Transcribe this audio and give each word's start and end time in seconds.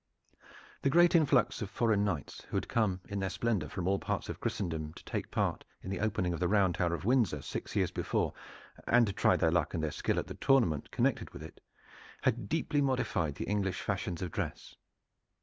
The 0.81 0.89
great 0.89 1.13
influx 1.13 1.61
of 1.61 1.69
foreign 1.69 2.03
knights 2.03 2.43
who 2.49 2.57
had 2.57 2.67
come 2.67 3.01
in 3.07 3.19
their 3.19 3.29
splendor 3.29 3.69
from 3.69 3.87
all 3.87 3.99
parts 3.99 4.29
of 4.29 4.39
Christendom 4.39 4.93
to 4.95 5.05
take 5.05 5.29
part 5.29 5.63
in 5.83 5.91
the 5.91 5.99
opening 5.99 6.33
of 6.33 6.39
the 6.39 6.47
Round 6.47 6.73
Tower 6.73 6.95
of 6.95 7.05
Windsor 7.05 7.43
six 7.43 7.75
years 7.75 7.91
before, 7.91 8.33
and 8.87 9.05
to 9.05 9.13
try 9.13 9.35
their 9.37 9.51
luck 9.51 9.75
and 9.75 9.83
their 9.83 9.91
skill 9.91 10.17
at 10.17 10.25
the 10.25 10.33
tournament 10.33 10.89
connected 10.89 11.29
with 11.33 11.43
it, 11.43 11.61
had 12.23 12.49
deeply 12.49 12.81
modified 12.81 13.35
the 13.35 13.45
English 13.45 13.81
fashions 13.81 14.23
of 14.23 14.31
dress. 14.31 14.73